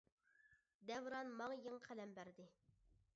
[0.91, 2.49] دەۋران ماڭا يېڭى قەلەم بەردى.